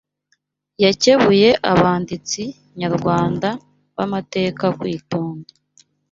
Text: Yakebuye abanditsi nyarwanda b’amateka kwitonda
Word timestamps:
Yakebuye 0.83 1.49
abanditsi 1.71 2.43
nyarwanda 2.79 3.49
b’amateka 3.95 4.65
kwitonda 4.79 5.49